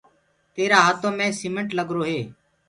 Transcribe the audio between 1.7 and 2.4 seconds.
لگرو هي۔